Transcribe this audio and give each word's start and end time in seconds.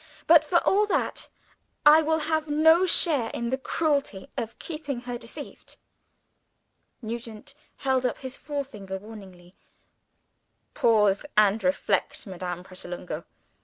"But, 0.25 0.43
for 0.43 0.57
all 0.67 0.87
that, 0.87 1.29
I 1.85 2.01
will 2.01 2.17
have 2.21 2.47
no 2.47 2.87
share 2.87 3.29
in 3.35 3.51
the 3.51 3.57
cruelty 3.59 4.29
of 4.35 4.57
keeping 4.57 5.01
her 5.01 5.15
deceived." 5.15 5.77
Nugent 7.03 7.53
held 7.77 8.03
up 8.03 8.17
his 8.17 8.35
forefinger, 8.35 8.97
warningly. 8.97 9.53
"Pause, 10.73 11.27
and 11.37 11.63
reflect, 11.63 12.25
Madame 12.25 12.63
Pratolungo! 12.63 13.25